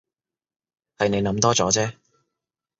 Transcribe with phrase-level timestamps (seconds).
[0.97, 1.95] 係你諗多咗啫